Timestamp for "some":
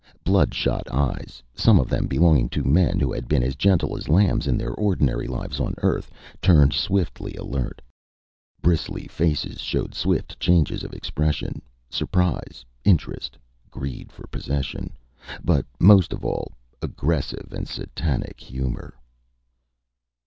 1.53-1.79